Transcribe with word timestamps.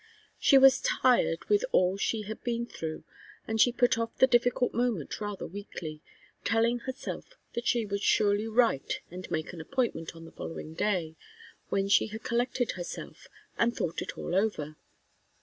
She 0.39 0.57
was 0.57 0.81
tired 0.81 1.47
with 1.47 1.63
all 1.71 1.95
she 1.95 2.23
had 2.23 2.43
been 2.43 2.65
through, 2.65 3.03
and 3.47 3.61
she 3.61 3.71
put 3.71 3.99
off 3.99 4.17
the 4.17 4.25
difficult 4.25 4.73
moment 4.73 5.21
rather 5.21 5.45
weakly, 5.45 6.01
telling 6.43 6.79
herself 6.79 7.37
that 7.53 7.67
she 7.67 7.85
would 7.85 8.01
surely 8.01 8.47
write 8.47 9.01
and 9.11 9.29
make 9.29 9.53
an 9.53 9.61
appointment 9.61 10.15
on 10.15 10.25
the 10.25 10.31
following 10.31 10.73
day, 10.73 11.17
when 11.69 11.87
she 11.87 12.07
had 12.07 12.23
collected 12.23 12.71
herself 12.71 13.27
and 13.59 13.77
thought 13.77 14.01
it 14.01 14.17
all 14.17 14.33
over. 14.33 14.75